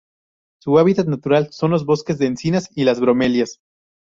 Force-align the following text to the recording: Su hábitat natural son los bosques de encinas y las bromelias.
Su 0.59 0.79
hábitat 0.79 1.05
natural 1.05 1.49
son 1.53 1.69
los 1.69 1.85
bosques 1.85 2.17
de 2.17 2.25
encinas 2.25 2.69
y 2.75 2.85
las 2.85 2.99
bromelias. 2.99 3.59